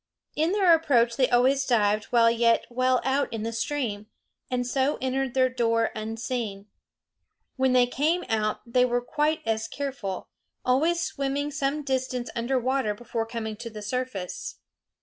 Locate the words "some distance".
11.51-12.31